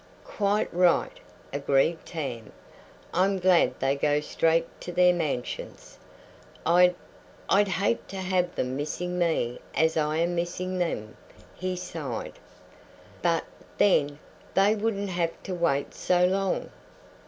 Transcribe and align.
"Quite 0.25 0.73
right," 0.73 1.19
agreed 1.53 2.03
Tam. 2.07 2.51
"I'm 3.13 3.37
glad 3.37 3.79
they 3.79 3.95
go 3.95 4.19
straight 4.19 4.65
to 4.81 4.91
their 4.91 5.13
mansions. 5.13 5.99
I'd 6.65 6.95
I'd 7.47 7.67
hate 7.67 8.07
to 8.07 8.15
have 8.15 8.55
them 8.55 8.75
missing 8.75 9.19
me 9.19 9.59
as 9.75 9.97
I 9.97 10.17
am 10.17 10.33
missing 10.33 10.79
them." 10.79 11.17
He 11.53 11.75
sighed. 11.75 12.39
"But, 13.21 13.43
then, 13.77 14.17
they 14.55 14.73
wouldn't 14.73 15.09
have 15.11 15.33
to 15.43 15.53
wait 15.53 15.93
so 15.93 16.25
long." 16.25 16.71